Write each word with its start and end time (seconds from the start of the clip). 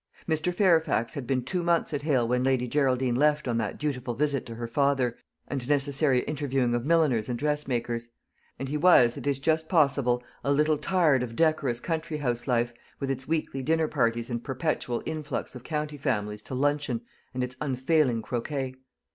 Mr. 0.27 0.51
Fairfax 0.51 1.13
had 1.13 1.27
been 1.27 1.43
two 1.43 1.61
months 1.61 1.93
at 1.93 2.01
Hale 2.01 2.27
when 2.27 2.43
Lady 2.43 2.67
Geraldine 2.67 3.13
left 3.13 3.47
on 3.47 3.59
that 3.59 3.77
dutiful 3.77 4.15
visit 4.15 4.47
to 4.47 4.55
her 4.55 4.65
father, 4.67 5.15
and 5.47 5.69
necessary 5.69 6.21
interviewing 6.21 6.73
of 6.73 6.83
milliners 6.87 7.29
and 7.29 7.37
dressmakers; 7.37 8.09
and 8.57 8.67
he 8.67 8.77
was, 8.77 9.15
it 9.15 9.27
is 9.27 9.37
just 9.37 9.69
possible, 9.69 10.23
a 10.43 10.51
little 10.51 10.79
tired 10.79 11.21
of 11.21 11.35
decorous 11.35 11.79
country 11.79 12.17
house 12.17 12.47
life, 12.47 12.73
with 12.99 13.11
its 13.11 13.27
weekly 13.27 13.61
dinner 13.61 13.87
parties 13.87 14.31
and 14.31 14.43
perpetual 14.43 15.03
influx 15.05 15.53
of 15.53 15.63
county 15.63 15.97
families 15.97 16.41
to 16.41 16.55
luncheon, 16.55 17.01
and 17.35 17.43
its 17.43 17.55
unfailing 17.61 18.23
croquet. 18.23 18.73